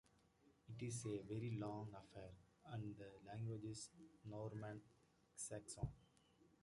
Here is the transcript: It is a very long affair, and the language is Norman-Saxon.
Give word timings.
It 0.67 0.83
is 0.83 1.05
a 1.05 1.21
very 1.27 1.55
long 1.59 1.93
affair, 1.95 2.31
and 2.73 2.95
the 2.97 3.05
language 3.27 3.65
is 3.65 3.91
Norman-Saxon. 4.25 5.89